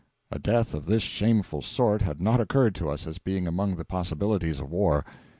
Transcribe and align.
A 0.31 0.39
death 0.39 0.73
of 0.73 0.87
this 0.87 1.03
shameful 1.03 1.61
sort 1.61 2.01
had 2.01 2.19
not 2.19 2.41
occurred 2.41 2.73
to 2.73 2.89
us 2.89 3.05
as 3.05 3.19
being 3.19 3.45
among 3.45 3.75
the 3.75 3.85
possibilities 3.85 4.59
of 4.59 4.71
war. 4.71 5.05